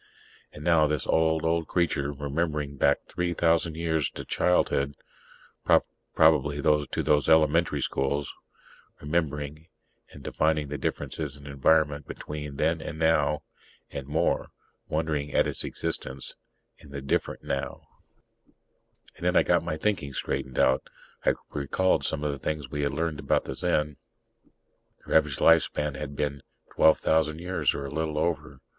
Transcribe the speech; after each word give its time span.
And 0.51 0.63
now 0.63 0.87
this 0.87 1.05
old, 1.05 1.45
old 1.45 1.67
creature, 1.67 2.11
remembering 2.11 2.75
back 2.75 3.05
three 3.05 3.35
thousand 3.35 3.75
years 3.75 4.09
to 4.09 4.25
childhood 4.25 4.95
probably 6.15 6.59
to 6.59 7.03
those 7.03 7.29
"elementary 7.29 7.83
schools" 7.83 8.33
remembering, 8.99 9.67
and 10.11 10.23
defining 10.23 10.69
the 10.69 10.79
differences 10.79 11.37
in 11.37 11.45
environment 11.45 12.07
between 12.07 12.55
then 12.55 12.81
and 12.81 12.97
now; 12.97 13.43
and 13.91 14.07
more, 14.07 14.47
wondering 14.89 15.33
at 15.35 15.45
its 15.45 15.63
existence 15.63 16.33
in 16.79 16.89
the 16.89 17.01
different 17.03 17.43
now 17.43 17.87
And 19.15 19.23
then 19.23 19.35
I 19.35 19.43
got 19.43 19.61
my 19.63 19.73
own 19.73 19.77
thinking 19.81 20.13
straightened 20.15 20.57
out. 20.57 20.81
I 21.27 21.35
recalled 21.51 22.05
some 22.05 22.23
of 22.23 22.31
the 22.31 22.39
things 22.39 22.71
we 22.71 22.81
had 22.81 22.91
learned 22.91 23.19
about 23.19 23.45
the 23.45 23.53
Zen. 23.53 23.97
Their 25.05 25.15
average 25.15 25.37
lifespan 25.39 25.95
had 25.95 26.15
been 26.15 26.41
12,000 26.71 27.37
years 27.37 27.75
or 27.75 27.85
a 27.85 27.91
little 27.93 28.17
over. 28.17 28.61